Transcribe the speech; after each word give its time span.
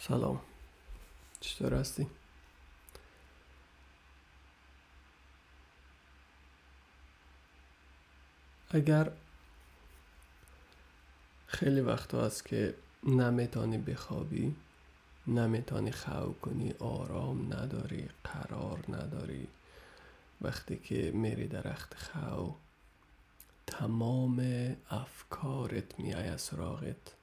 سلام 0.00 0.40
چطور 1.40 1.74
هستی؟ 1.74 2.06
اگر 8.70 9.12
خیلی 11.46 11.80
وقت 11.80 12.14
هست 12.14 12.46
که 12.46 12.74
نمیتانی 13.04 13.78
بخوابی 13.78 14.56
نمیتانی 15.26 15.92
خو 15.92 16.32
کنی 16.32 16.74
آرام 16.78 17.52
نداری 17.52 18.08
قرار 18.24 18.84
نداری 18.88 19.48
وقتی 20.40 20.76
که 20.76 21.10
میری 21.14 21.46
درخت 21.46 21.94
خو 21.94 22.50
تمام 23.66 24.40
افکارت 24.90 26.00
میای 26.00 26.38
سراغت 26.38 27.17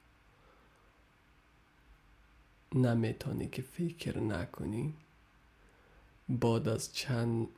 نمی‌تونی 2.76 3.48
که 3.48 3.62
فکر 3.62 4.18
نکنی 4.18 4.94
بعد 6.28 6.68
از 6.68 6.94
چند 6.94 7.48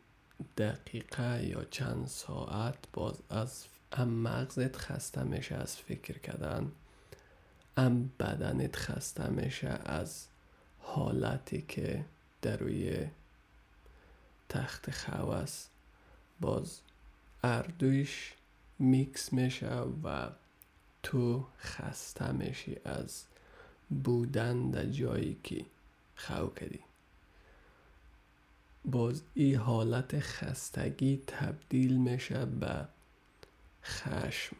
دقیقه 0.58 1.46
یا 1.46 1.64
چند 1.64 2.06
ساعت 2.06 2.74
باز 2.92 3.14
از 3.30 3.64
ام 3.92 4.08
مغزت 4.08 4.77
خسته 4.77 5.22
میشه 5.22 5.54
از 5.54 5.77
فکر 5.77 6.18
کردن 6.18 6.72
ام 7.77 8.10
بدنت 8.20 8.77
خسته 8.77 9.30
میشه 9.30 9.68
از 9.68 10.27
حالتی 10.80 11.64
که 11.69 12.05
در 12.42 12.56
روی 12.56 13.06
تخت 14.48 14.91
خو 14.91 15.28
است 15.28 15.70
باز 16.41 16.80
اردویش 17.44 18.32
میکس 18.78 19.32
میشه 19.32 19.74
و 20.05 20.30
تو 21.02 21.46
خسته 21.58 22.32
میشی 22.32 22.77
از 22.84 23.24
بودن 23.91 24.70
در 24.70 24.84
جایی 24.84 25.37
که 25.42 25.65
خو 26.16 26.47
کردی 26.47 26.80
باز 28.84 29.22
این 29.34 29.56
حالت 29.56 30.20
خستگی 30.20 31.22
تبدیل 31.27 31.97
میشه 31.97 32.45
به 32.47 32.89
خشم 33.84 34.56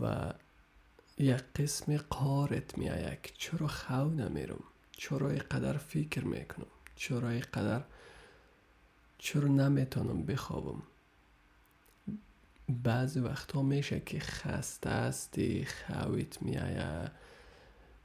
و 0.00 0.32
یک 1.18 1.42
قسم 1.56 1.96
قارت 1.96 2.78
میآید 2.78 3.22
که 3.22 3.32
چرا 3.38 3.68
خو 3.68 4.04
نمیرم؟ 4.04 4.62
چرا 4.92 5.28
قدر 5.28 5.76
فکر 5.76 6.24
می‌کنم؟ 6.24 6.66
چرا 6.96 7.28
قدر 7.28 7.82
چرا 9.18 9.48
نمی‌تونم 9.48 10.22
بخوابم؟ 10.22 10.82
بعضی 12.68 13.20
وقتا 13.20 13.62
میشه 13.62 14.00
که 14.00 14.20
خسته 14.20 14.90
هستی 14.90 15.66
خویت 15.66 16.42
میآید. 16.42 17.10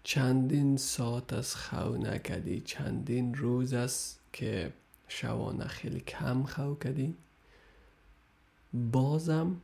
چندین 0.03 0.77
ساعت 0.77 1.33
از 1.33 1.55
خو 1.55 1.97
نکدی 1.97 2.61
چندین 2.61 3.33
روز 3.33 3.73
است 3.73 4.19
که 4.33 4.73
شوانه 5.07 5.67
خیلی 5.67 5.99
کم 5.99 6.43
خو 6.43 6.73
کدی. 6.73 7.15
بازم 8.73 9.61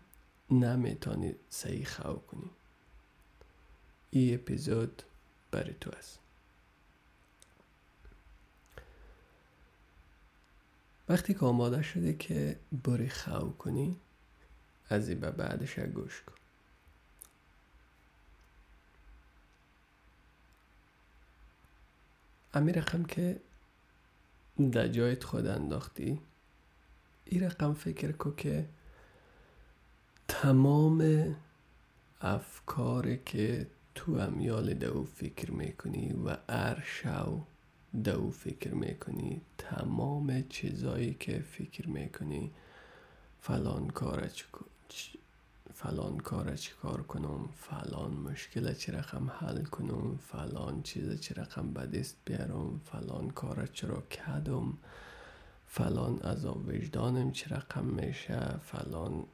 نمی‌تونی 0.51 1.35
صحیح 1.49 1.85
خو 1.85 2.13
کنی. 2.13 2.49
این 4.11 4.33
اپیزود 4.33 5.03
برای 5.51 5.73
تو 5.81 5.91
است. 5.97 6.19
وقتی 11.09 11.33
که 11.33 11.45
آماده 11.45 11.81
شده 11.81 12.13
که 12.13 12.59
بری 12.83 13.09
خو 13.09 13.49
کنی 13.49 13.97
از 14.89 15.09
این 15.09 15.19
به 15.19 15.31
بعدش 15.31 15.79
گوش 15.79 16.21
کن. 16.21 16.36
امی 22.53 22.73
رقم 22.73 23.03
که 23.03 23.39
در 24.71 24.87
جایت 24.87 25.23
خود 25.23 25.47
انداختی 25.47 26.19
این 27.25 27.43
رقم 27.43 27.73
فکر 27.73 28.11
کو 28.11 28.31
که 28.31 28.65
تمام 30.27 31.35
افکار 32.21 33.15
که 33.15 33.67
تو 33.95 34.11
امیال 34.13 34.73
دو 34.73 35.03
فکر 35.03 35.51
می‌کنی 35.51 36.13
و 36.13 36.37
هر 36.49 36.83
شو 36.85 37.41
دو 38.03 38.31
فکر 38.31 38.73
می‌کنی 38.73 39.41
تمام 39.57 40.43
چیزایی 40.49 41.13
که 41.13 41.39
فکر 41.39 41.89
می‌کنی 41.89 42.51
فلان 43.41 43.87
کار 43.87 44.27
فلان 45.79 46.17
کار 46.17 46.55
چی 46.55 46.71
کار 46.81 47.01
کنم 47.01 47.49
فلان 47.57 48.11
مشکل 48.11 48.73
چی 48.73 48.91
رقم 48.91 49.29
حل 49.29 49.63
کنم 49.63 50.17
فلان 50.17 50.83
چیز 50.83 51.21
چی 51.21 51.33
رقم 51.33 51.73
بدست 51.73 52.15
بیارم 52.25 52.81
فلان 52.85 53.29
کار 53.29 53.67
چرا 53.73 54.01
کدم 54.01 54.77
فلان 55.67 56.19
از 56.21 56.45
وجدانم 56.45 57.31
چی 57.31 57.49
رقم 57.49 57.85
میشه 57.85 58.57
فلان 58.57 59.25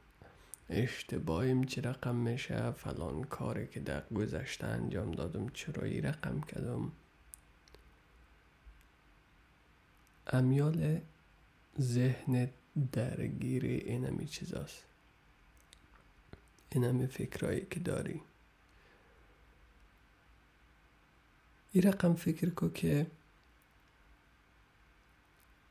اشتباهیم 0.70 1.64
چی 1.64 1.80
رقم 1.80 2.14
میشه 2.14 2.70
فلان 2.70 3.24
کاری 3.24 3.66
که 3.66 3.80
در 3.80 4.02
گذشته 4.14 4.66
انجام 4.66 5.10
دادم 5.10 5.48
چرا 5.48 5.82
ای 5.84 6.00
رقم 6.00 6.40
کدم 6.40 6.92
امیال 10.26 11.00
ذهن 11.80 12.48
درگیر 12.92 13.64
اینمی 13.64 14.26
چیزاست. 14.26 14.93
این 16.70 16.84
همه 16.84 17.06
فکرهایی 17.06 17.66
که 17.70 17.80
داری. 17.80 18.20
این 21.72 21.82
رقم 21.82 22.14
فکر 22.14 22.50
کو 22.50 22.68
که 22.68 23.06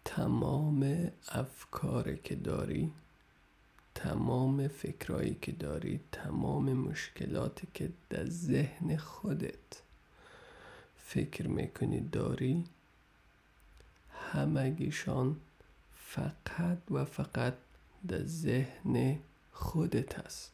تمام 0.06 1.12
افکاری 1.28 2.18
که 2.24 2.36
داری 2.36 2.92
تمام 3.96 4.68
فکرهایی 4.68 5.38
که 5.42 5.52
داری 5.52 6.00
تمام 6.12 6.74
مشکلاتی 6.74 7.68
که 7.74 7.90
در 8.10 8.26
ذهن 8.26 8.98
خودت 8.98 9.82
فکر 10.98 11.48
می‌کنی 11.48 12.02
داری 12.02 12.64
همگیشان 14.32 15.36
فقط 15.96 16.78
و 16.92 17.06
فقط 17.06 17.54
در 18.08 18.24
ذهن 18.24 19.20
خودت 19.52 20.20
است 20.20 20.53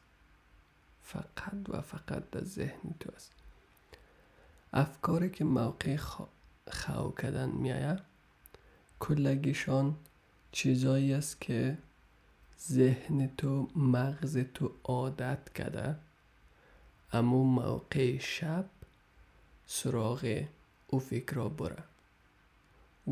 فقط 1.13 1.69
و 1.69 1.81
فقط 1.81 2.29
در 2.29 2.43
ذهن 2.43 2.95
تو 2.99 3.11
است 3.15 3.31
افکاری 4.73 5.29
که 5.29 5.43
موقع 5.43 5.95
خو 5.95 6.23
کردن 7.17 7.49
میآید 7.49 7.99
کلگیشان 8.99 9.95
چیزایی 10.51 11.13
است 11.13 11.41
که 11.41 11.77
ذهن 12.67 13.29
تو 13.37 13.69
مغز 13.75 14.37
تو 14.53 14.71
عادت 14.83 15.53
کرده. 15.53 15.95
اما 17.13 17.43
موقع 17.43 18.17
شب 18.17 18.65
سراغ 19.65 20.43
او 20.87 20.99
فکر 20.99 21.47
بره 21.47 21.83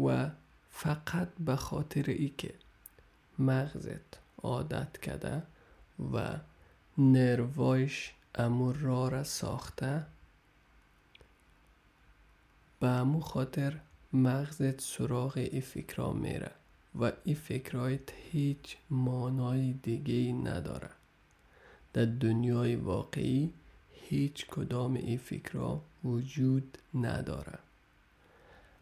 و 0.06 0.30
فقط 0.70 1.30
به 1.40 1.56
خاطر 1.56 2.04
ای 2.08 2.30
که 2.30 2.54
مغزت 3.40 4.20
عادت 4.44 4.98
کرده 4.98 5.44
و 6.14 6.38
نروایش 6.98 8.14
امو 8.36 8.72
را 8.72 9.24
ساخته 9.24 10.06
به 12.80 12.88
امو 12.88 13.20
خاطر 13.20 13.80
مغزت 14.14 14.82
سراغ 14.82 15.38
ای 15.38 15.62
فکرها 15.62 16.14
میره 16.14 16.52
و 17.00 17.12
این 17.24 17.36
فکرهایت 17.36 18.10
هیچ 18.32 18.78
مانای 18.90 19.74
دیگه 19.74 20.34
نداره. 20.34 20.90
در 21.94 22.06
دنیای 22.06 22.76
واقعی 22.76 23.54
هیچ 23.94 24.46
کدام 24.46 24.94
این 24.94 25.18
فکرها 25.18 25.82
وجود 26.04 26.78
نداره. 26.94 27.60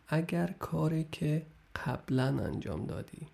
اگر 0.07 0.47
کاری 0.59 1.05
که 1.11 1.45
قبلا 1.85 2.27
انجام 2.27 2.85
دادی 2.85 3.27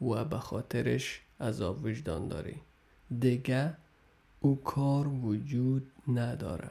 و 0.00 0.24
به 0.24 0.38
خاطرش 0.38 1.20
عذاب 1.40 1.84
وجدان 1.84 2.28
داری. 2.28 2.60
دیگه 3.20 3.74
او 4.40 4.62
کار 4.62 5.08
وجود 5.08 5.92
نداره. 6.08 6.70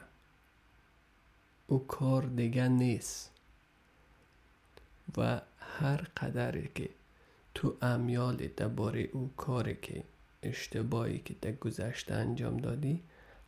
او 1.66 1.86
کار 1.86 2.22
دیگه 2.22 2.68
نیست. 2.68 3.30
و 5.16 5.40
هر 5.58 5.96
قدری 5.96 6.70
که 6.74 6.88
تو 7.54 7.76
امیال 7.82 8.36
درباره 8.36 9.08
او 9.12 9.30
کاری 9.36 9.76
که 9.82 10.04
اشتباهی 10.42 11.18
که 11.18 11.34
در 11.40 11.52
گذشته 11.52 12.14
انجام 12.14 12.56
دادی 12.56 13.02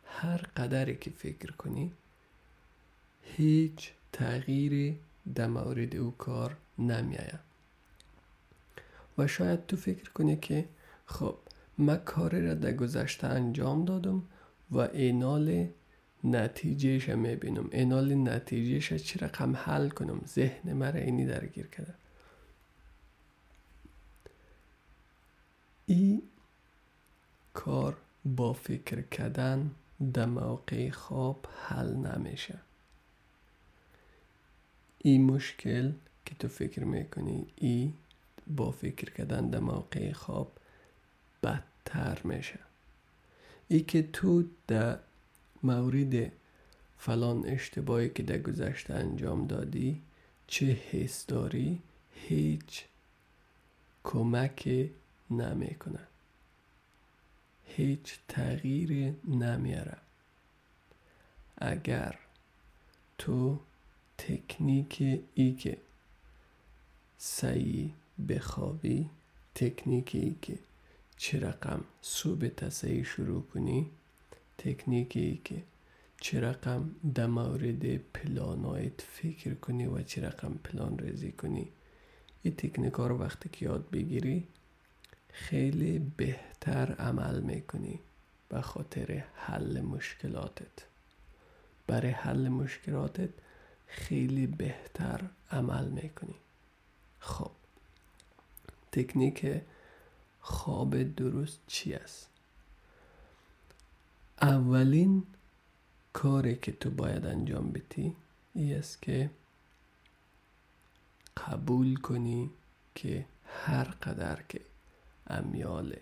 هر 0.05 0.37
قدری 0.37 0.95
که 0.97 1.09
فکر 1.09 1.51
کنی 1.51 1.91
هیچ 3.23 3.91
تغییری 4.13 4.99
در 5.35 5.47
مورد 5.47 5.95
او 5.95 6.11
کار 6.11 6.57
نمیآید. 6.79 7.39
و 9.17 9.27
شاید 9.27 9.65
تو 9.65 9.77
فکر 9.77 10.09
کنی 10.09 10.37
که 10.37 10.65
خب 11.05 11.37
من 11.77 11.97
کاری 11.97 12.47
را 12.47 12.53
در 12.53 12.73
گذشته 12.73 13.27
انجام 13.27 13.85
دادم 13.85 14.23
و 14.71 14.77
اینال 14.79 15.67
نتیجهش 16.23 17.09
می‌بینم. 17.09 17.69
اینال 17.71 18.15
نتیجهش 18.15 18.93
چی 18.93 19.19
رقم 19.19 19.55
حل 19.55 19.89
کنم؟ 19.89 20.21
ذهن 20.25 20.73
مرا 20.73 20.99
اینی 20.99 21.25
درگیر 21.25 21.67
کرده. 21.67 21.93
ای 25.85 26.21
کار 27.53 27.97
با 28.25 28.53
فکر 28.53 29.01
کردن 29.01 29.71
در 30.13 30.25
موقع 30.25 30.89
خواب 30.89 31.47
حل 31.67 31.93
نمیشه. 31.93 32.59
این 34.97 35.23
مشکل 35.23 35.91
که 36.25 36.35
تو 36.35 36.47
فکر 36.47 36.83
می‌کنی 36.83 37.47
ای 37.55 37.93
با 38.47 38.71
فکر 38.71 39.13
کردن 39.13 39.49
در 39.49 39.59
موقع 39.59 40.11
خواب 40.11 40.56
بدتر 41.43 42.21
میشه. 42.23 42.59
ای 43.67 43.79
که 43.79 44.01
تو 44.13 44.43
در 44.67 44.99
مورد 45.63 46.31
فلان 46.97 47.45
اشتباهی 47.45 48.09
که 48.09 48.23
در 48.23 48.37
گذشته 48.37 48.93
انجام 48.93 49.47
دادی 49.47 50.01
چه 50.47 50.65
حس 50.65 51.25
داری؟ 51.25 51.81
هیچ 52.13 52.85
کمک 54.03 54.89
نمی‌کنه. 55.31 55.99
هیچ 57.65 58.19
تغییر 58.27 59.13
نمیاره 59.27 59.97
اگر 61.57 62.19
تو 63.17 63.59
تکنیک 64.17 65.21
ای 65.35 65.53
که 65.53 65.77
سعی 67.17 67.93
بخوابی 68.29 69.09
تکنیک 69.55 70.15
ای 70.15 70.35
که 70.41 70.59
چه 71.17 71.39
رقم 71.39 71.83
صبح 72.01 72.47
تصحیح 72.47 73.03
شروع 73.03 73.41
کنی؟ 73.41 73.91
تکنیک 74.57 75.15
ای 75.15 75.39
که 75.43 75.63
چه 76.21 76.41
رقم 76.41 76.95
در 77.15 77.27
مورد 77.27 77.97
پلانایت 77.97 79.01
فکر 79.01 79.53
کنی 79.53 79.85
و 79.85 80.01
چه 80.01 80.27
رقم 80.27 80.53
پلان 80.63 80.99
ریزی 80.99 81.31
کنی؟ 81.31 81.71
این 82.43 82.55
تکنیک 82.55 82.93
ها 82.93 83.07
رو 83.07 83.17
وقتی 83.17 83.49
که 83.49 83.65
یاد 83.65 83.89
بگیری 83.89 84.47
خیلی 85.29 85.99
بهتر 85.99 86.91
عمل 86.91 87.39
می‌کنی 87.39 87.99
به 88.49 88.61
خاطر 88.61 89.23
حل 89.35 89.81
مشکلاتت. 89.81 90.85
برای 91.87 92.11
حل 92.11 92.47
مشکلاتت 92.47 93.29
خیلی 93.87 94.47
بهتر 94.47 95.21
عمل 95.51 95.87
می‌کنی. 95.87 96.35
خب 97.19 97.51
تکنیک 98.91 99.61
خواب 100.49 101.03
درست 101.03 101.59
چی 101.67 101.93
است؟ 101.93 102.29
اولین 104.41 105.23
کاری 106.13 106.55
که 106.55 106.71
تو 106.71 106.89
باید 106.89 107.25
انجام 107.25 107.71
بدی 107.71 108.15
ای 108.53 108.73
است 108.73 109.01
که 109.01 109.29
قبول 111.37 111.95
کنی 111.95 112.49
که 112.95 113.25
هر 113.65 113.83
قدر 113.83 114.41
که 114.49 114.61
امیال 115.27 115.95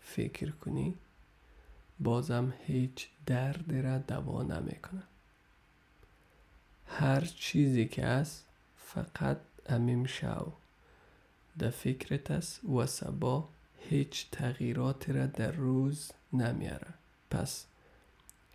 فکر 0.00 0.50
کنی 0.50 0.94
بازم 2.00 2.52
هیچ 2.66 3.08
درد 3.26 3.72
را 3.72 3.98
دوا 3.98 4.42
نمی‌کنه. 4.42 5.02
هر 6.86 7.20
چیزی 7.20 7.86
که 7.88 8.04
است 8.04 8.44
فقط 8.76 9.38
امیم 9.66 10.06
شو 10.06 10.52
در 11.58 11.70
فکرت 11.70 12.30
است 12.30 12.64
و 12.64 12.86
سبا 12.86 13.48
هیچ 13.90 14.30
تغییرات 14.30 15.10
را 15.10 15.26
در 15.26 15.52
روز 15.52 16.10
نمیاره. 16.32 16.94
پس 17.30 17.66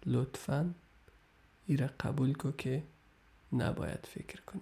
لطفا 0.05 0.73
ای 1.67 1.77
قبول 1.77 2.33
کن 2.33 2.53
که 2.57 2.83
نباید 3.53 4.05
فکر 4.05 4.41
کنی. 4.41 4.61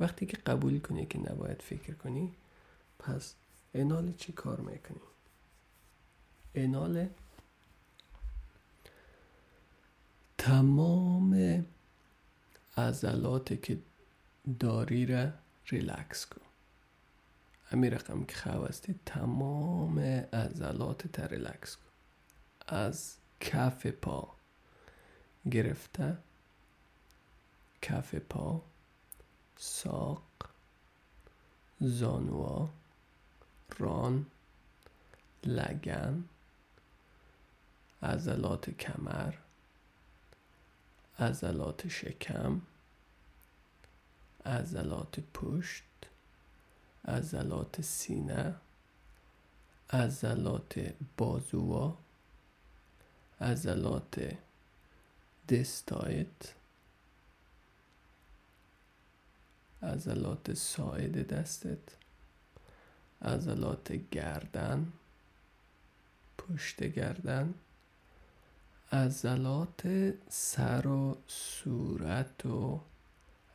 وقتی 0.00 0.26
که 0.26 0.36
قبول 0.36 0.80
کنی 0.80 1.06
که 1.06 1.18
نباید 1.18 1.62
فکر 1.62 1.94
کنی 1.94 2.32
پس 2.98 3.34
انال 3.74 4.12
چی 4.18 4.32
کار 4.32 4.60
می‌کنی؟ 4.60 5.00
انال 6.54 7.08
تمام 10.38 11.64
عضلات 12.76 13.62
که 13.62 13.78
داری 14.60 15.06
را 15.06 15.28
ریلکس 15.66 16.26
کن. 16.26 16.40
همین 17.74 17.92
رقم 17.92 18.24
که 18.24 18.36
خواستی 18.36 18.94
تمام 19.06 19.98
عضلات 20.32 21.06
تا 21.06 21.26
ریلکس 21.26 21.76
کن. 21.76 21.82
از 22.76 23.16
کف 23.40 23.86
پا 23.86 24.34
گرفته 25.50 26.18
کف 27.82 28.14
پا 28.14 28.62
ساق 29.56 30.22
زانوا 31.80 32.68
ران 33.78 34.26
لگن 35.44 36.24
عضلات 38.02 38.70
کمر 38.70 39.34
عضلات 41.18 41.88
شکم 41.88 42.60
عضلات 44.46 45.20
پشت 45.20 45.82
عضلات 47.04 47.80
سینه 47.80 48.54
عضلات 49.90 50.74
بازوها 51.16 51.98
عضلات 53.40 54.38
دستایت 55.48 56.54
عضلات 59.82 60.54
ساعد 60.54 61.26
دستت 61.26 61.96
عضلات 63.22 63.92
گردن 63.92 64.92
پشت 66.38 66.82
گردن 66.82 67.54
عضلات 68.92 69.82
سر 70.28 70.86
و 70.86 71.18
صورت 71.26 72.46
و 72.46 72.80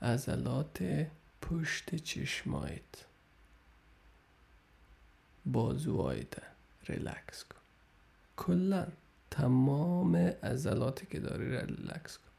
عضلات 0.01 1.07
پشت 1.41 1.95
چشمایت. 1.95 3.08
بازوهایت 5.51 6.33
ریلکس 6.87 7.43
کن. 7.43 7.59
کلا 8.37 8.87
تمام 9.31 10.15
عضلاتی 10.15 11.05
که 11.05 11.19
داری 11.19 11.57
ریلکس 11.57 12.17
کن. 12.17 12.29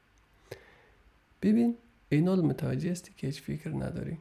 ببین 1.42 1.76
الان 2.08 2.40
متوجه 2.40 2.90
هستی 2.90 3.12
که 3.16 3.26
هیچ 3.26 3.42
فکر 3.42 3.70
نداری؟ 3.70 4.18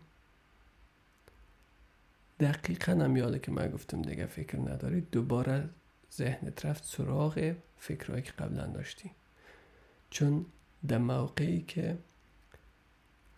دقیقا 2.40 2.92
هم 2.92 3.38
که 3.38 3.52
من 3.52 3.72
گفتم 3.72 4.02
دیگه 4.02 4.26
فکر 4.26 4.58
نداری 4.58 5.02
دوباره 5.02 5.70
ذهنت 6.14 6.66
رفت 6.66 6.84
سراغ 6.84 7.56
فکرهایی 7.78 8.24
که 8.24 8.32
قبلا 8.32 8.68
داشتی. 8.68 9.12
چون 10.10 10.46
در 10.88 10.98
موقعی 10.98 11.62
که 11.62 11.98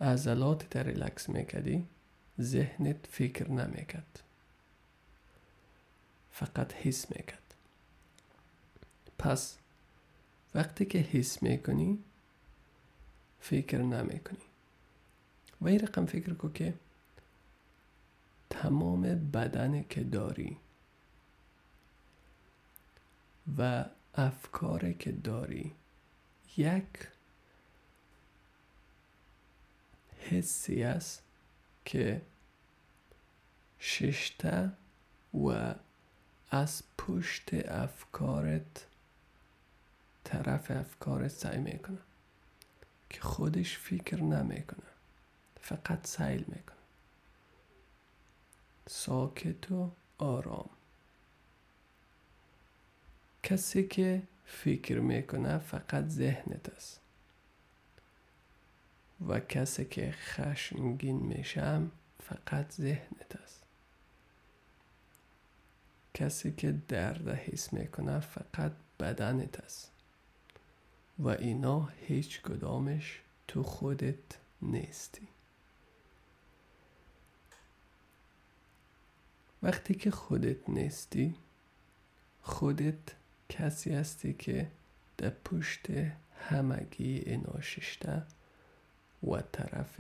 عضلات 0.02 0.70
در 0.70 0.84
ریلکس 0.84 1.30
می‌کردی 1.30 1.86
ذهنت 2.42 3.08
فکر 3.10 3.52
نمی‌کرد. 3.52 4.24
فقط 6.42 6.74
حس 6.74 7.12
می‌کرد. 7.12 7.56
پس 9.20 9.58
وقتی 10.56 10.86
که 10.86 10.98
حس 11.00 11.44
می‌کنی 11.44 12.00
فکر 13.40 13.78
نمی‌کنی. 13.78 14.38
و 15.62 15.68
این 15.68 15.80
رقم 15.80 16.06
فکر 16.06 16.34
کن 16.34 16.54
که 16.54 16.74
تمام 18.50 19.02
بدن 19.32 19.84
که 19.90 20.04
داری 20.04 20.58
و 23.58 23.86
افکار 24.16 24.92
که 24.92 25.12
داری 25.12 25.72
یک 26.58 27.08
حسی 30.20 30.84
است 30.84 31.24
که 31.86 32.22
ششته 33.80 34.72
و 35.34 35.76
از 36.52 36.84
پشت 36.98 37.54
افکارت 37.54 38.86
طرف 40.24 40.72
افکارت 40.72 41.28
سعی 41.28 41.58
می‌کنه 41.58 41.98
که 43.10 43.22
خودش 43.22 43.78
فکر 43.78 44.24
نمی‌کنه 44.24 44.90
فقط 45.62 46.08
سیل 46.08 46.46
می‌کنه. 46.48 46.78
ساکت 48.88 49.72
و 49.72 49.92
آرام. 50.18 50.70
کسی 53.44 53.88
که 53.88 54.24
فکر 54.46 55.00
می‌کنه 55.00 55.58
فقط 55.58 56.08
ذهنت 56.08 56.70
است. 56.70 57.00
و 59.28 59.40
کسی 59.40 59.86
که 59.86 60.12
خشمگین 60.12 61.18
میشم 61.18 61.92
فقط 62.24 62.72
ذهنت 62.72 63.36
است. 63.44 63.61
کسی 66.14 66.52
که 66.52 66.72
درد 66.88 67.30
حس 67.30 67.74
می‌کنه 67.74 68.20
فقط 68.20 68.72
بدنت 69.00 69.60
است 69.60 69.92
و 71.20 71.28
اینا 71.28 71.90
هیچ 72.08 72.42
کدامش 72.42 73.22
تو 73.48 73.64
خودت 73.64 74.38
نیستی. 74.62 75.28
وقتی 79.64 79.94
که 79.96 80.12
خودت 80.12 80.70
نیستی 80.70 81.36
خودت 82.42 83.16
کسی 83.50 83.94
هستی 83.94 84.34
که 84.34 84.72
در 85.18 85.30
پشت 85.30 85.88
همگی 86.40 87.20
اینا 87.20 87.62
ششته 87.62 88.24
و 89.24 89.42
طرف 89.42 90.00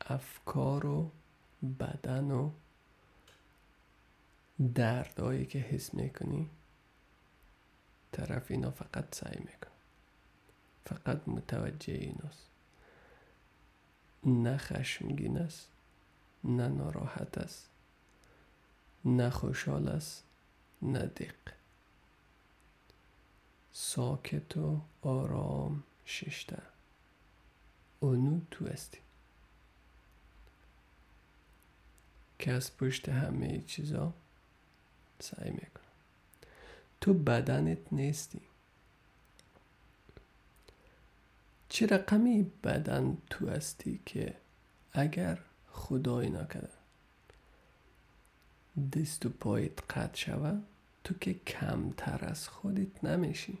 افکار 0.00 0.86
و 0.86 1.10
بدن 1.80 2.30
و 2.30 2.50
دردایی 4.68 5.46
که 5.46 5.58
حس 5.58 5.94
می‌کنی 5.94 6.50
طرف 8.12 8.50
اینا 8.50 8.70
فقط 8.70 9.14
سعی 9.14 9.38
می‌کنه. 9.38 9.72
فقط 10.84 11.28
متوجه 11.28 11.92
ایناست. 11.92 12.48
نه 14.24 14.56
خشمگین 14.56 15.38
است 15.38 15.68
نه 16.44 16.68
ناراحت 16.68 17.38
است 17.38 17.68
نه 19.04 19.30
خوشحال 19.30 19.88
است 19.88 20.24
نه 20.82 21.06
دق. 21.06 21.34
ساکت 23.72 24.56
و 24.56 24.80
آرام 25.02 25.82
ششته. 26.06 26.62
اونو 28.00 28.40
تو 28.50 28.66
هستی. 28.66 28.98
که 32.38 32.52
از 32.52 32.76
پشت 32.76 33.08
همه 33.08 33.60
چیزا 33.60 34.12
سعی 35.22 35.50
می‌کنه 35.50 35.82
تو 37.00 37.14
بدنت 37.14 37.92
نیستی. 37.92 38.40
چه 41.68 41.86
رقمی 41.86 42.52
بدن 42.64 43.16
تو 43.30 43.48
هستی 43.48 44.00
که 44.06 44.34
اگر 44.92 45.38
خدای 45.72 46.30
نکرده 46.30 46.68
دست 48.92 49.26
و 49.26 49.28
پایت 49.28 49.92
قطع 49.92 50.16
شود 50.16 50.62
تو 51.04 51.14
که 51.14 51.34
کمتر 51.34 52.24
از 52.24 52.48
خودت 52.48 53.04
نمیشی. 53.04 53.58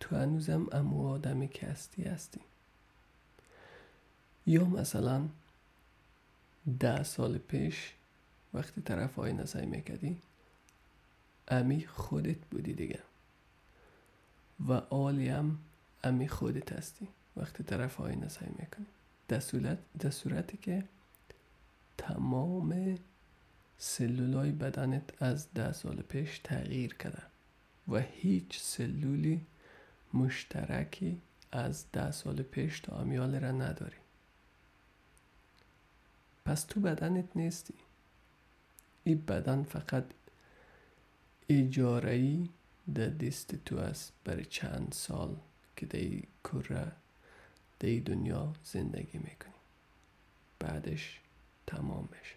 تو 0.00 0.16
هنوزم 0.16 0.66
امو 0.72 1.08
آدمی 1.08 1.48
که 1.48 1.66
هستی 1.66 2.02
هستی. 2.02 2.40
یا 4.46 4.64
مثلا 4.64 5.28
ده 6.80 7.02
سال 7.02 7.38
پیش 7.38 7.92
وقتی 8.54 8.80
طرف 8.80 9.18
آینه 9.18 9.44
سعی 9.44 9.66
می‌کردی 9.66 10.16
امی 11.48 11.86
خودت 11.86 12.36
بودی 12.50 12.72
دیگه. 12.72 13.00
و 14.68 14.72
آلی 14.72 15.28
هم 15.28 15.58
امی 16.04 16.28
خودت 16.28 16.72
هستی 16.72 17.08
وقتی 17.36 17.64
طرف 17.64 18.00
آینه 18.00 18.28
سعی 18.28 18.48
می‌کنی. 18.58 18.86
در 19.98 20.10
صورتی 20.10 20.56
که 20.56 20.84
تمام 21.98 22.98
سلولای 23.78 24.52
بدنت 24.52 25.22
از 25.22 25.46
ده 25.54 25.72
سال 25.72 25.96
پیش 25.96 26.38
تغییر 26.38 26.94
کرده 26.94 27.22
و 27.88 27.98
هیچ 27.98 28.60
سلولی 28.60 29.46
مشترکی 30.14 31.20
از 31.52 31.84
ده 31.92 32.10
سال 32.10 32.42
پیش 32.42 32.80
تا 32.80 32.96
امیال 33.00 33.34
را 33.34 33.50
نداری. 33.50 33.96
پس 36.44 36.64
تو 36.64 36.80
بدنت 36.80 37.24
نیستی. 37.34 37.74
این 39.04 39.24
بدن 39.24 39.62
فقط 39.62 40.04
اجارهی 41.48 42.50
در 42.94 43.08
دست 43.08 43.54
تو 43.54 43.78
است. 43.78 44.12
برای 44.24 44.44
چند 44.44 44.92
سال 44.92 45.36
که 45.76 45.86
در 45.86 46.22
کره 46.44 46.92
در 47.80 47.98
دنیا 48.04 48.52
زندگی 48.64 49.18
می‌کنی. 49.18 49.54
بعدش 50.58 51.20
تمام 51.66 52.08
میشه 52.12 52.34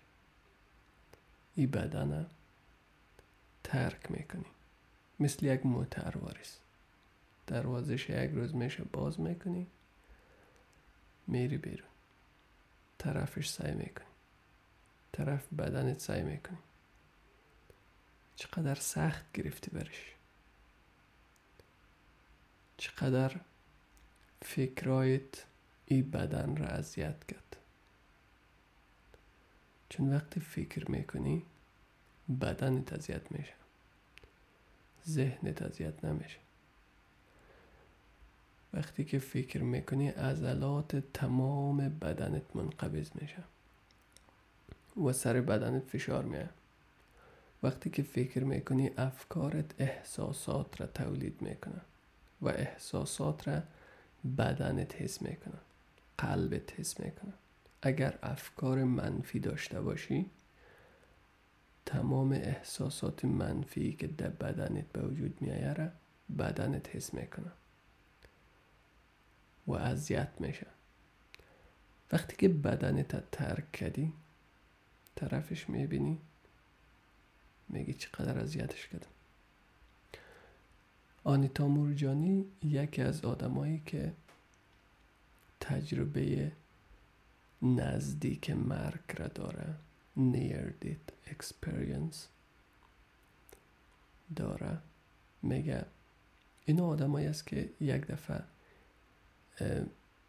این 1.56 1.72
بدن 1.72 2.26
ترک 3.64 4.12
می‌کنی. 4.12 4.46
مثل 5.20 5.46
یک 5.46 5.66
موتر 5.66 6.18
واریس 6.18 6.58
دروازش 7.48 8.10
یک 8.10 8.32
روز 8.32 8.56
میشه 8.56 8.84
باز 8.84 9.20
می‌کنی. 9.20 9.68
میری 11.28 11.58
بیرون. 11.58 11.88
طرفش 12.98 13.50
سعی 13.50 13.74
می‌کنی. 13.74 14.08
طرف 15.12 15.54
بدنت 15.54 16.00
سعی 16.00 16.24
می‌کنی. 16.24 16.58
چقدر 18.36 18.76
سخت 18.76 19.26
گرفتی 19.34 19.72
برش. 19.72 20.14
چقدر 22.78 23.40
فکرایت 24.42 25.44
این 25.86 26.12
بدن 26.12 26.58
را 26.58 26.68
اذیت 26.68 27.26
کرد. 27.28 27.58
چون 29.90 30.14
وقتی 30.14 30.40
فکر 30.40 30.92
می‌کنی 30.92 31.46
بدنت 32.42 32.94
اذیت 32.94 33.32
میشه. 33.32 33.54
ذهنت 35.08 35.62
اذیت 35.62 36.06
نمیشه. 36.06 36.40
وقتی 38.74 39.06
که 39.06 39.20
فکر 39.20 39.62
می‌کنی 39.62 40.10
عضلات 40.10 40.96
تمام 40.96 41.90
بدنت 41.90 42.56
منقبض 42.56 43.10
میشه. 43.22 43.44
و 45.06 45.14
سر 45.14 45.42
بدنت 45.42 45.84
فشار 45.84 46.26
میاد 46.26 46.50
وقتی 47.64 47.90
که 47.90 48.04
فکر 48.04 48.44
می‌کنی 48.44 48.92
افکارت 48.98 49.82
احساسات 49.82 50.82
را 50.82 50.88
تولید 50.88 51.42
می‌کنه 51.42 51.82
و 52.42 52.48
احساسات 52.48 53.48
را 53.48 53.62
بدنت 54.38 55.02
حس 55.02 55.22
می‌کنه 55.22 55.58
قلبت 56.18 56.80
حس 56.80 57.00
می‌کنه 57.00 57.34
اگر 57.82 58.20
افکار 58.24 58.84
منفی 58.84 59.40
داشته 59.40 59.82
باشی 59.82 60.30
تمام 61.86 62.32
احساسات 62.32 63.26
منفی 63.26 63.94
که 63.94 64.08
در 64.08 64.30
بدنت 64.30 64.86
به 64.94 65.02
وجود 65.02 65.42
میایره 65.42 65.92
بدنت 66.40 66.96
حس 66.96 67.14
می‌کنه 67.14 67.52
و 69.68 69.74
اذیت 69.74 70.30
میشه. 70.40 70.68
وقتی 72.12 72.36
که 72.36 72.50
بدنت 72.50 73.32
ترک 73.32 73.72
کردی 73.72 74.14
طرفش 75.18 75.70
می‌بینی؟ 75.70 76.20
میگی 77.70 77.94
چقدر 77.94 78.40
اذیتش 78.40 78.88
کردم. 78.88 79.08
آنیتا 81.24 81.68
مورجانی 81.68 82.46
یکی 82.64 83.02
از 83.02 83.26
آدمایی 83.26 83.82
که 83.86 84.14
تجربه 85.60 86.52
نزدیک 87.62 88.50
مرگ 88.50 89.00
را 89.18 89.28
داره 89.28 89.76
near 90.18 90.86
death 90.86 91.34
experience 91.34 92.18
داره. 94.36 94.78
میگه 95.42 95.86
این 96.66 96.80
آدمایی 96.82 97.28
است 97.28 97.48
که 97.48 97.70
یک 97.80 98.08
دفعه 98.08 98.44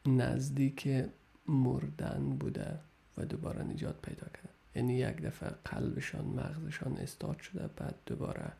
نزدیک 0.06 1.08
مردن 1.46 2.36
بوده 2.38 2.78
و 3.16 3.24
دوباره 3.24 3.62
نجات 3.62 4.02
پیدا 4.02 4.26
کرده. 4.26 4.57
یعنی 4.78 4.94
یک 4.94 5.22
دفعه 5.22 5.50
قلبشان 5.64 6.24
مغزشان 6.24 6.96
استارت 6.96 7.40
شده 7.40 7.66
بعد 7.66 7.94
دوباره 8.06 8.52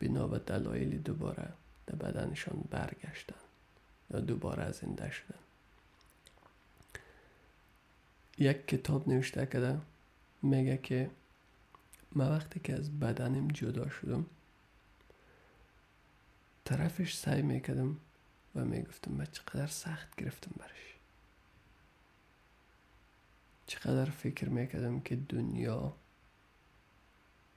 بنا 0.00 0.26
به 0.26 0.38
دلایلی 0.38 0.98
دوباره 0.98 1.48
در 1.86 1.94
بدنشان 1.94 2.64
برگشتن 2.70 3.34
یا 4.10 4.20
دوباره 4.20 4.72
زنده 4.72 5.10
شدن. 5.10 5.38
یک 8.38 8.66
کتاب 8.66 9.08
نوشته 9.08 9.46
کرده 9.46 9.80
میگه 10.42 10.76
که 10.76 11.10
من 12.12 12.28
وقتی 12.28 12.60
که 12.60 12.74
از 12.74 13.00
بدنم 13.00 13.48
جدا 13.48 13.88
شدم 13.88 14.26
طرفش 16.64 17.16
سعی 17.16 17.42
می‌کردم 17.42 17.96
و 18.54 18.64
می‌گفتم 18.64 19.12
من 19.12 19.26
چقدر 19.32 19.66
سخت 19.66 20.16
گرفتم 20.16 20.50
برش. 20.58 20.93
چقدر 23.66 24.10
فکر 24.10 24.48
می‌کردم 24.48 25.00
که 25.00 25.16
دنیا 25.16 25.92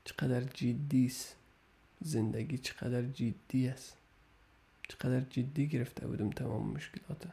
چقدر 0.05 0.41
جدی 0.41 1.05
است. 1.05 1.35
زندگی 2.01 2.57
چقدر 2.57 3.01
جدی 3.01 3.67
است. 3.67 3.97
چقدر 4.89 5.19
جدی 5.19 5.67
گرفته 5.67 6.07
بودم 6.07 6.29
تمام 6.29 6.69
مشکلات 6.69 7.27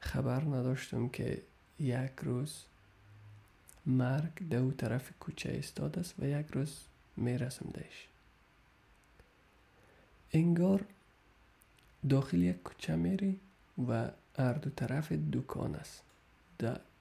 خبر 0.00 0.40
نداشتم 0.40 1.08
که 1.08 1.42
یک 1.80 2.12
روز 2.22 2.64
مرگ 3.86 4.48
دو 4.48 4.70
طرف 4.70 5.10
کوچه 5.20 5.56
استاد 5.58 5.98
است 5.98 6.14
و 6.18 6.24
یک 6.24 6.46
روز 6.52 6.76
می‌رسم 7.16 7.70
دهش. 7.74 8.06
انگار 10.32 10.84
داخل 12.08 12.42
یک 12.42 12.62
کوچه 12.62 12.96
میری 12.96 13.40
و 13.88 14.10
هر 14.38 14.52
دو 14.52 14.70
طرف 14.70 15.12
دکان 15.12 15.74
است. 15.74 16.02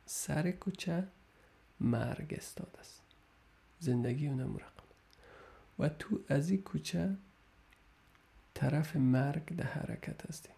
سر 0.05 0.51
کوچه 0.51 1.07
مرگ 1.79 2.33
استاد 2.37 2.77
است. 2.79 3.01
زندگی 3.79 4.27
اونم 4.27 4.55
رقم 4.57 4.83
و 5.79 5.89
تو 5.89 6.19
از 6.29 6.49
این 6.49 6.61
کوچه 6.61 7.15
طرف 8.53 8.95
مرگ 8.95 9.55
در 9.55 9.63
حرکت 9.63 10.29
هستی 10.29 10.49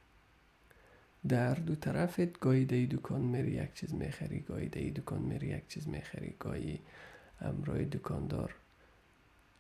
در 1.28 1.54
دو 1.54 1.76
طرفت 1.76 2.40
گاهی 2.40 2.66
دی 2.66 2.88
دکان 2.88 3.22
میری 3.22 3.52
یک 3.52 3.74
چیز 3.74 3.94
می‌خری 3.94 4.40
گاهی 4.40 4.70
دی 4.70 4.92
دکان 4.92 5.22
میری 5.22 5.48
یک 5.48 5.68
چیز 5.68 5.88
می‌خری. 5.88 6.36
گاهی 6.40 6.80
امرای 7.42 7.86
دکاندار 7.86 8.56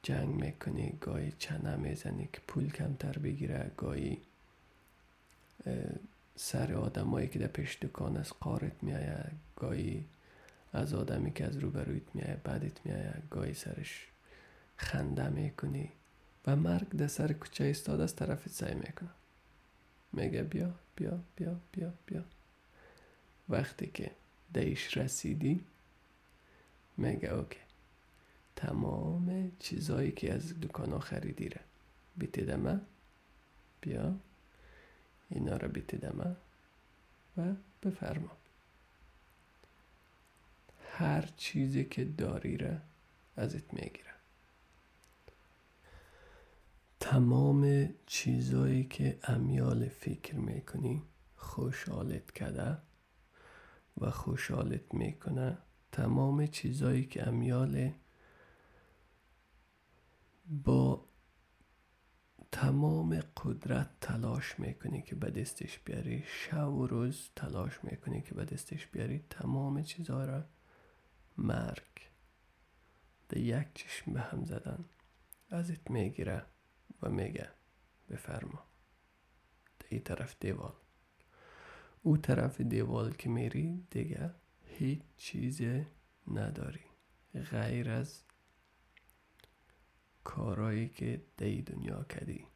جنگ 0.04 0.30
می‌کنی 0.30 0.98
گاهی 1.01 1.34
چنه 1.39 1.75
می‌زنی 1.75 2.30
که 2.34 2.42
پول 2.48 2.72
کمتر 2.72 3.18
بگیره 3.18 3.72
گاهی 3.77 4.22
سر 6.36 6.74
آدمایی 6.74 7.27
که 7.27 7.39
در 7.39 7.48
پیش 7.48 7.77
دکان 7.82 8.18
از 8.18 8.30
قارت 8.30 8.84
میایه 8.84 9.32
گاهی 9.56 10.06
از 10.74 10.94
آدمی 10.94 11.34
که 11.34 11.46
از 11.46 11.58
روبرویت 11.58 12.04
میایه 12.13 12.38
بعدت 12.44 12.86
میایه 12.86 13.13
گاهی 13.30 13.54
سرش 13.54 14.08
خنده 14.77 15.30
می‌کنی 15.30 15.92
و 16.48 16.56
مرگ 16.56 16.89
در 16.89 17.08
سر 17.08 17.34
کوچه 17.34 17.65
استاد 17.65 18.01
از 18.01 18.15
طرف 18.15 18.50
سعی 18.50 18.75
می‌کنه. 18.75 19.10
میگه 20.13 20.44
بیا 20.44 20.74
بیا 20.96 21.20
بیا 21.36 21.56
بیا 21.72 21.94
بیا. 22.06 22.24
وقتی 23.50 23.88
که 23.88 24.12
دیش 24.54 24.98
رسیدی 24.98 25.63
میگه 26.98 27.34
اوکی. 27.34 27.60
تمام 28.56 29.51
چیزایی 29.60 30.12
که 30.12 30.34
از 30.34 30.60
دکان 30.62 30.92
ها 30.92 31.00
خریدی 31.00 31.50
را 31.50 31.62
بیتیدمه؟ 32.18 32.80
بیا. 33.82 34.15
اینا 35.29 35.58
را 35.58 35.67
بیتیدمه 35.67 36.36
و 37.38 37.53
بفرما. 37.84 38.32
هر 40.91 41.29
چیزی 41.38 41.86
که 41.86 42.05
داری 42.05 42.58
را 42.58 42.77
ازت 43.38 43.74
می‌گیره 43.74 44.15
تمام 47.00 47.89
چیزایی 48.05 48.84
که 48.84 49.20
امیال 49.24 49.89
فکر 49.89 50.36
می‌کنی 50.36 51.01
خوشحالت 51.36 52.32
کده 52.32 52.77
و 53.98 54.12
خوشحالت 54.12 54.94
می‌کنه 54.94 55.58
تمام 55.91 56.48
چیزایی 56.48 57.05
که 57.05 57.27
امیال 57.27 57.91
با 60.63 61.05
تمام 62.52 63.20
قدرت 63.20 63.90
تلاش 64.02 64.60
می‌کنی 64.60 65.02
که 65.02 65.16
به 65.16 65.30
دستش 65.30 65.80
بیاری 65.80 66.24
شب 66.28 66.70
و 66.70 66.88
روز 66.88 67.30
تلاش 67.36 67.84
می‌کنی 67.84 68.22
که 68.22 68.36
به 68.36 68.46
دستش 68.46 68.88
بیاری 68.88 69.25
تمام 69.30 69.84
چیزها 69.84 70.25
را 70.25 70.46
مرگ. 71.38 72.10
ده 73.30 73.40
یک 73.40 73.68
چشم 73.74 74.14
به 74.14 74.22
هم 74.22 74.46
زدن. 74.46 74.86
ازت 75.50 75.92
می‌گیره 75.92 76.46
و 77.02 77.10
میگه 77.10 77.50
بفرما. 78.10 78.64
ده 79.80 79.86
ای 79.90 80.00
طرف 80.00 80.36
دیوال. 80.40 80.74
او 82.02 82.18
طرف 82.18 82.62
دیوال 82.62 83.12
که 83.12 83.30
میری 83.30 83.88
دیگه 83.92 84.34
هیچ 84.66 85.02
چیز 85.18 85.62
نداری. 86.28 86.86
غیر 87.52 87.90
از 87.90 88.24
کارایی 90.25 90.89
که 90.89 91.22
دی 91.38 91.62
دنیا 91.62 92.03
کردی. 92.03 92.48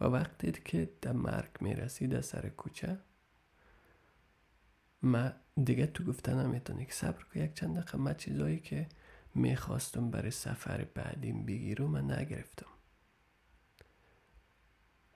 و 0.00 0.04
وقتی 0.04 0.52
که 0.52 0.92
در 1.00 1.12
مرگ 1.12 1.50
می‌رسی 1.60 2.06
در 2.06 2.20
سر 2.20 2.48
کوچه 2.48 2.98
ما 5.02 5.30
دیگه 5.64 5.86
تو 5.86 6.04
گفتن 6.04 6.46
نمی‌تونی 6.46 6.86
که 6.86 6.92
صبر 6.92 7.24
که 7.32 7.40
یک 7.40 7.54
چند 7.54 7.76
دقیقه 7.76 7.98
ما 7.98 8.12
چیزایی 8.12 8.60
که 8.60 8.88
می‌خواستم 9.34 10.10
برای 10.10 10.30
سفر 10.30 10.84
بعدیم 10.84 11.46
بگیرم 11.46 11.90
من 11.90 12.10
نگرفتم. 12.10 12.66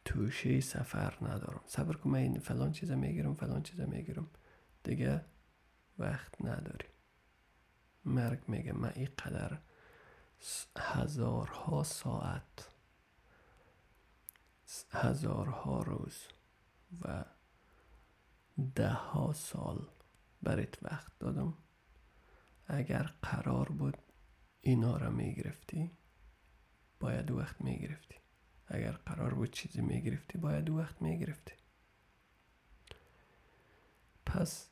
توشه 0.05 0.61
سفر 0.61 1.19
ندارم. 1.23 1.61
صبر 1.67 1.95
کن 1.97 2.11
من 2.11 2.39
فلان 2.39 2.73
چیزا 2.73 2.97
می‌گیرم 2.97 3.35
فلان 3.35 3.63
چیزا 3.63 3.87
می‌گیرم. 3.87 4.31
دیگه 4.85 5.25
وقت 5.99 6.45
نداری. 6.45 6.89
مرگ 8.05 8.49
میگه 8.49 8.73
من 8.73 8.93
این 8.95 9.09
قدر 9.19 9.59
هزارها 10.79 11.83
ساعت 11.83 12.69
هزارها 14.91 15.83
روز 15.83 16.17
و 17.01 17.25
ده 18.75 18.89
ها 18.91 19.33
سال 19.33 19.89
برات 20.43 20.83
وقت 20.83 21.19
دادم. 21.19 21.55
اگر 22.67 23.15
قرار 23.23 23.69
بود 23.69 23.99
اینا 24.61 24.97
را 24.97 25.11
می‌گرفتی 25.11 25.91
باید 27.01 27.31
وقت 27.31 27.61
می‌گرفتی. 27.61 28.17
اگر 28.67 28.93
قرار 28.93 29.35
بود 29.35 29.51
چیزی 29.51 29.81
می‌گرفتی 29.81 30.39
باید 30.39 30.71
وقت 30.71 31.03
می‌گرفتی. 31.03 31.55
پس 34.27 34.71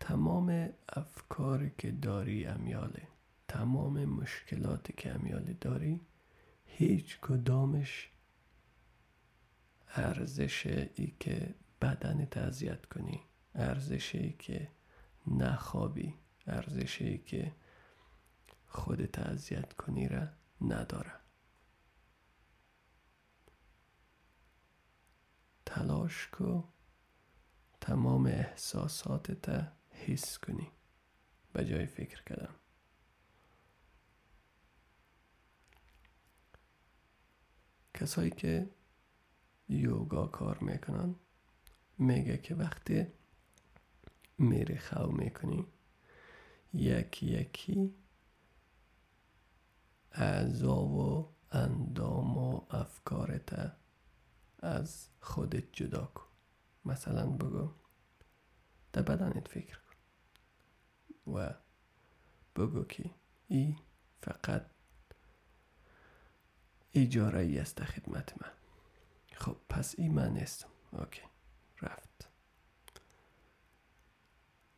تمام 0.00 0.68
افکاری 0.88 1.72
که 1.78 1.90
داری 1.90 2.46
امیاله. 2.46 3.08
تمام 3.48 4.04
مشکلاتی 4.04 4.92
که 4.92 5.14
امیالی 5.14 5.54
داری؟ 5.54 6.06
هیچ 6.64 7.20
کدامش 7.20 8.10
ارزش 9.88 10.66
ای 10.66 11.14
که 11.20 11.54
بدن 11.82 12.28
اذیت 12.32 12.86
کنی 12.86 13.22
ارزش 13.54 14.14
ای 14.14 14.32
که 14.32 14.70
نخوابی 15.26 16.14
ارزش 16.46 17.02
ای 17.02 17.18
که 17.18 17.54
خودت 18.66 19.18
اذیت 19.18 19.72
کنی 19.72 20.08
را 20.08 20.28
نداره. 20.60 21.12
تلاش 25.66 26.28
کو 26.32 26.62
تمام 27.80 28.26
احساساتت 28.26 29.72
حس 29.90 30.38
کنی. 30.38 30.70
به 31.52 31.64
جای 31.64 31.86
فکر 31.86 32.22
کردن. 32.24 32.54
کسایی 37.96 38.30
که 38.30 38.70
یوگا 39.68 40.26
کار 40.26 40.58
می‌کنن 40.58 41.14
میگه 41.98 42.38
که 42.38 42.54
وقتی 42.54 43.06
میری 44.38 44.78
خو 44.78 45.06
می‌کنی 45.06 45.66
یکی 46.72 47.26
یکی 47.26 47.94
اعضا 50.12 50.84
و 50.84 51.34
اندام 51.50 52.38
و 52.38 52.60
افکارت 52.70 53.76
از 54.58 55.08
خودت 55.20 55.72
جدا 55.72 56.04
کن. 56.04 56.26
مثلا 56.84 57.26
بگو 57.26 57.70
در 58.92 59.02
بدنت 59.02 59.48
فکر 59.48 59.78
کن 59.78 59.96
و 61.32 61.54
بگو 62.56 62.84
که 62.84 63.10
ای 63.48 63.76
فقط 64.20 64.75
اجاره 66.96 67.40
ای 67.40 67.58
است 67.58 67.84
خدمت 67.84 68.42
من. 68.42 68.50
خب 69.32 69.56
پس 69.68 69.94
این 69.98 70.14
من 70.14 70.32
نیستم 70.32 70.68
اوکی. 70.92 71.22
رفت. 71.82 72.30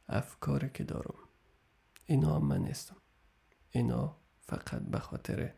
افکاری 0.09 0.71
که 0.71 0.85
دارم. 0.85 1.19
اینا 2.07 2.37
هم 2.37 2.45
من 2.45 2.59
نیستم. 2.59 2.97
اینا 3.71 4.17
فقط 4.41 4.83
به 4.83 4.99
خاطر 4.99 5.53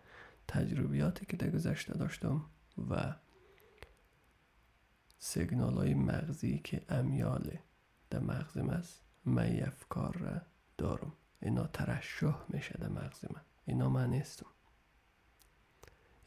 تجربیاتی 0.48 1.26
که 1.26 1.36
در 1.36 1.50
گذشته 1.50 1.94
داشتم 1.94 2.44
و 2.90 3.14
سیگنال 5.18 5.74
های 5.74 5.94
مغزی 5.94 6.58
که 6.58 6.84
امیال 6.88 7.58
در 8.10 8.20
مغزم 8.20 8.70
است 8.70 9.02
من 9.24 9.62
افکار 9.62 10.16
را 10.16 10.40
دارم. 10.78 11.12
اینا 11.42 11.66
ترشح 11.66 12.36
میشه 12.48 12.78
در 12.78 12.88
مغز 12.88 13.24
من. 13.24 13.42
اینا 13.64 13.88
من 13.88 14.10
نیستم. 14.10 14.46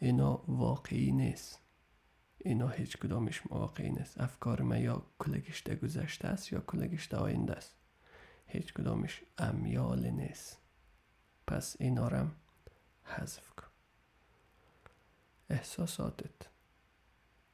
اینا 0.03 0.43
واقعی 0.47 1.11
نیست. 1.11 1.59
اینا 2.37 2.67
هیچ 2.67 2.97
کدامش 2.97 3.41
واقعی 3.45 3.91
نیست. 3.91 4.21
افکار 4.21 4.61
من 4.61 4.81
یا 4.81 5.05
کلگش 5.19 5.59
در 5.59 5.75
گذشته 5.75 6.27
است 6.27 6.53
یا 6.53 6.59
کلگش 6.59 7.05
در 7.05 7.19
آینده 7.19 7.53
است. 7.53 7.75
هیچ 8.45 8.73
کدامش 8.73 9.21
امیال 9.37 10.09
نیست. 10.09 10.61
پس 11.47 11.75
اینا 11.79 12.07
رم 12.07 12.35
حذف 13.03 13.49
کن. 13.49 13.67
احساساتت. 15.49 16.47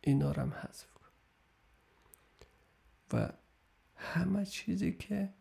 اینا 0.01 0.31
رم 0.31 0.53
حذف 0.53 0.93
کن. 0.93 1.07
و 3.13 3.29
همه 3.95 4.45
چیزی 4.45 4.91
که 4.91 5.33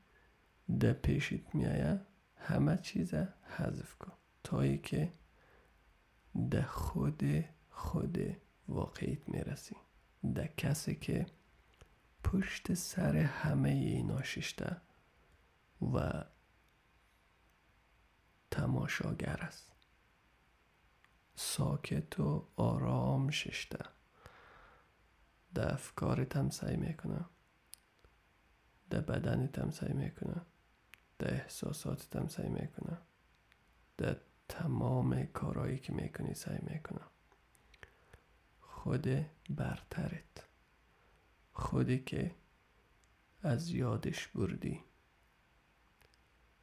در 0.80 0.92
پیشت 0.92 1.54
میایه 1.54 2.00
همه 2.36 2.76
چیز 2.76 3.14
حذف 3.56 3.94
کن. 3.94 4.12
تا 4.44 4.76
که 4.76 5.12
ده 6.50 6.62
خود 6.62 7.44
خود 7.70 8.18
واقعیت 8.68 9.28
می‌رسی 9.28 9.76
ده 10.34 10.54
کسی 10.56 10.94
که 10.94 11.26
پشت 12.24 12.74
سر 12.74 13.16
همه 13.16 13.68
اینا 13.68 14.22
ششته 14.22 14.80
و 15.92 16.24
تماشاگر 18.50 19.36
است. 19.40 19.72
ساکت 21.34 22.20
و 22.20 22.48
آرام 22.56 23.30
ششته. 23.30 23.84
ده 25.54 25.72
افکارت 25.72 26.50
سعی 26.50 26.76
می‌کنه 26.76 27.24
ده 28.90 29.00
بدنت 29.00 29.58
هم 29.58 29.70
سعی 29.70 29.92
می‌کنه 29.92 30.42
ده 31.18 31.32
احساساتت 31.32 32.16
هم 32.16 32.28
سعی 32.28 32.48
می‌کنه 32.48 32.98
ده 33.96 34.20
تمام 34.48 35.24
کارهایی 35.24 35.78
که 35.78 35.92
می‌کنی 35.92 36.34
سعی 36.34 36.58
می‌کنه 36.62 37.00
خود 38.60 39.26
برترت. 39.50 40.46
خودی 41.52 41.98
که 41.98 42.34
از 43.42 43.70
یادش 43.70 44.28
بردی. 44.28 44.80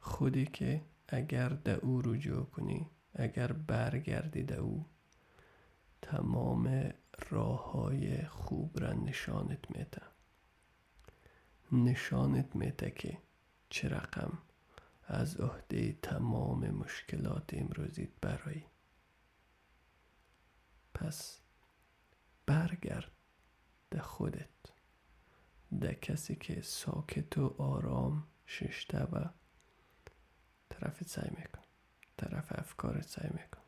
خودی 0.00 0.46
که 0.46 0.82
اگر 1.08 1.48
ده 1.48 1.72
او 1.72 2.02
رجوع 2.02 2.44
کنی 2.44 2.90
اگر 3.14 3.52
برگردی 3.52 4.42
ده 4.42 4.56
او 4.56 4.86
تمام 6.02 6.92
راه 7.30 7.72
های 7.72 8.24
خوب 8.26 8.80
را 8.80 8.92
نشانت 8.92 9.70
میده 9.70 10.02
نشانت 11.72 12.56
میده 12.56 12.90
که 12.90 13.18
چه 13.70 13.88
رقم 13.88 14.38
از 15.06 15.36
عهده 15.36 15.92
تمام 15.92 16.70
مشکلات 16.70 17.54
امروزیت 17.54 18.10
برایی 18.20 18.66
پس 20.94 21.40
برگرد 22.46 23.12
ده 23.90 24.02
خودت. 24.02 24.48
ده 25.80 25.94
کسی 25.94 26.36
که 26.36 26.60
ساکت 26.60 27.38
و 27.38 27.62
آرام 27.62 28.26
ششته 28.46 28.98
و 28.98 29.24
طرفت 30.68 31.08
سعی 31.08 31.30
میکن. 31.30 31.62
طرف 32.16 32.52
افکارت 32.58 33.08
سعی 33.08 33.30
میکن. 33.30 33.62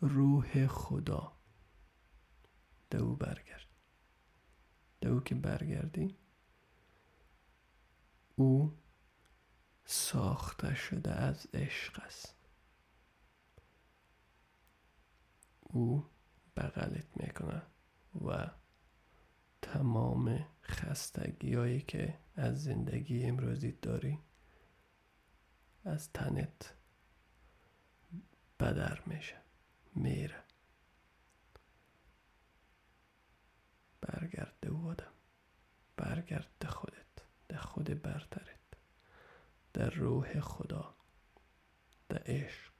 روح 0.00 0.66
خدا 0.66 1.32
ده 2.90 2.98
او 2.98 3.16
برگرد. 3.16 3.68
ده 5.00 5.08
او 5.08 5.20
که 5.20 5.34
برگردی 5.34 6.16
او 8.36 8.83
ساخته 9.84 10.74
شده 10.74 11.12
از 11.12 11.46
عشق 11.54 12.00
است. 12.04 12.34
او 15.60 16.10
بغلت 16.56 17.16
می‌کنه 17.16 17.62
و 18.26 18.50
تمام 19.62 20.46
خستگی 20.62 21.54
هایی 21.54 21.80
که 21.80 22.18
از 22.36 22.62
زندگی 22.64 23.24
امروزی 23.24 23.72
داری 23.72 24.18
از 25.84 26.12
تنت 26.12 26.74
بدر 28.60 29.02
میشه 29.06 29.36
میره. 29.94 30.44
برگرد 34.00 34.66
او 34.68 34.88
آدم 34.88 35.12
برگرد 35.96 36.66
خودت 36.68 37.06
ده 37.48 37.58
خود 37.58 38.02
برترت 38.02 38.53
در 39.74 39.90
روح 39.90 40.40
خدا 40.40 40.94
ده 42.08 42.22
عشق 42.26 42.72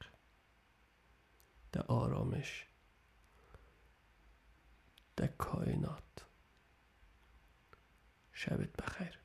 ده 1.73 1.81
آرامش 1.81 2.67
ده 5.17 5.29
کائنات. 5.29 6.27
شبت 8.33 8.77
بخیر. 8.77 9.24